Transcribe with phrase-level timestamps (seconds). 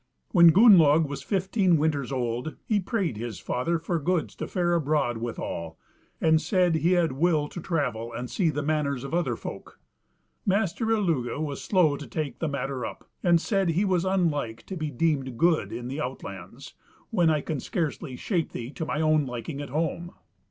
[0.31, 5.17] When Gunnlaug was fifteen winters old he prayed his father for goods to fare abroad
[5.17, 5.77] withal,
[6.19, 9.79] and said he had will to travel and see the manners of other folk.
[10.43, 14.75] Master Illugi was slow to take the matter up, and said he was unlike to
[14.75, 16.73] be deemed good in the out lands
[17.11, 20.13] "when I can scarcely shape thee to my own liking at home."